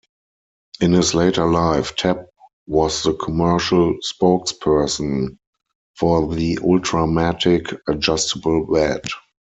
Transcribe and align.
In 0.79 0.93
his 0.93 1.13
later 1.13 1.45
life, 1.45 1.95
Tapp 1.95 2.25
was 2.65 3.03
the 3.03 3.13
commercial 3.13 3.99
spokesperson 3.99 5.37
for 5.95 6.33
the 6.33 6.57
"Ultramatic" 6.63 7.71
adjustable 7.87 8.65
bed. 8.65 9.05